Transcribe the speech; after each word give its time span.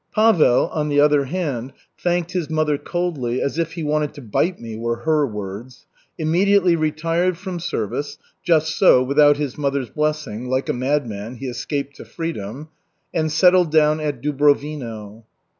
Pavel, 0.15 0.67
on 0.69 0.89
the 0.89 0.99
other 0.99 1.25
hand, 1.25 1.73
thanked 1.95 2.31
his 2.31 2.49
mother 2.49 2.79
coldly 2.79 3.39
("as 3.39 3.59
if 3.59 3.73
he 3.73 3.83
wanted 3.83 4.15
to 4.15 4.21
bite 4.23 4.59
me," 4.59 4.75
were 4.75 5.01
her 5.05 5.27
words), 5.27 5.85
immediately 6.17 6.75
retired 6.75 7.37
from 7.37 7.59
service 7.59 8.17
("just 8.43 8.75
so, 8.75 9.03
without 9.03 9.37
his 9.37 9.59
mother's 9.59 9.91
blessing, 9.91 10.49
like 10.49 10.69
a 10.69 10.73
madman, 10.73 11.35
he 11.35 11.45
escaped 11.47 11.97
to 11.97 12.05
freedom") 12.05 12.69
and 13.13 13.31
settled 13.31 13.69
down 13.71 13.99
at 13.99 14.21
Dubrovino. 14.23 15.23